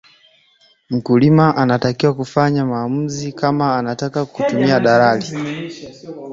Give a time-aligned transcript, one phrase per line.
[0.89, 5.25] Mkulima anatakiwa kufanya maamuzi kama atataka kutumia dalali